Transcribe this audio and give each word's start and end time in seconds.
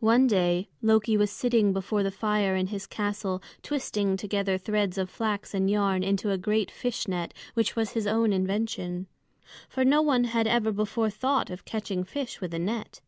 One 0.00 0.26
day 0.26 0.68
Loki 0.82 1.16
was 1.16 1.30
sitting 1.30 1.72
before 1.72 2.02
the 2.02 2.10
fire 2.10 2.56
in 2.56 2.66
his 2.66 2.88
castle 2.88 3.40
twisting 3.62 4.16
together 4.16 4.58
threads 4.58 4.98
of 4.98 5.08
flax 5.08 5.54
and 5.54 5.70
yarn 5.70 6.02
into 6.02 6.32
a 6.32 6.36
great 6.36 6.72
fish 6.72 7.06
net 7.06 7.32
which 7.54 7.76
was 7.76 7.92
his 7.92 8.08
own 8.08 8.32
invention. 8.32 9.06
For 9.68 9.84
no 9.84 10.02
one 10.02 10.24
had 10.24 10.48
ever 10.48 10.72
before 10.72 11.08
thought 11.08 11.50
of 11.50 11.64
catching 11.64 12.02
fish 12.02 12.40
with 12.40 12.52
a 12.52 12.58
net. 12.58 13.00